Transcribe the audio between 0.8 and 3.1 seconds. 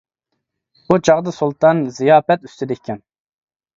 بۇ چاغدا سۇلتان زىياپەت ئۈستىدە ئىكەن.